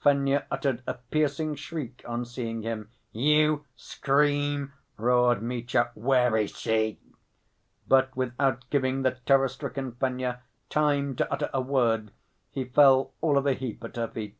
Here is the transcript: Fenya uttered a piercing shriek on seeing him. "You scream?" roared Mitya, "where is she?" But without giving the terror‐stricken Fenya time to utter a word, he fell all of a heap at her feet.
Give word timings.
Fenya 0.00 0.46
uttered 0.48 0.80
a 0.86 0.94
piercing 0.94 1.56
shriek 1.56 2.04
on 2.06 2.24
seeing 2.24 2.62
him. 2.62 2.90
"You 3.10 3.64
scream?" 3.74 4.72
roared 4.96 5.42
Mitya, 5.42 5.90
"where 5.94 6.36
is 6.36 6.56
she?" 6.56 7.00
But 7.88 8.16
without 8.16 8.70
giving 8.70 9.02
the 9.02 9.18
terror‐stricken 9.26 9.96
Fenya 9.98 10.42
time 10.70 11.16
to 11.16 11.32
utter 11.32 11.50
a 11.52 11.60
word, 11.60 12.12
he 12.52 12.64
fell 12.64 13.10
all 13.20 13.36
of 13.36 13.44
a 13.44 13.54
heap 13.54 13.82
at 13.82 13.96
her 13.96 14.06
feet. 14.06 14.38